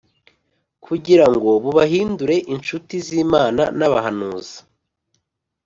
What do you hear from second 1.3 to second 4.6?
ngo bubahindure incuti z’Imana n’abahanuzi,